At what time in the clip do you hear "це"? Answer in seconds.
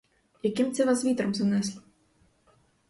0.73-0.85